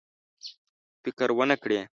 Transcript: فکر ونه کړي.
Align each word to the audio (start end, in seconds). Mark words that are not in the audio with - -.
فکر 1.03 1.29
ونه 1.37 1.55
کړي. 1.63 1.79